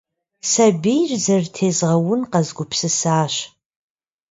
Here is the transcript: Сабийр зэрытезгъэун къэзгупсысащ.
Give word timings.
Сабийр 0.51 1.11
зэрытезгъэун 1.25 2.21
къэзгупсысащ. 2.31 3.33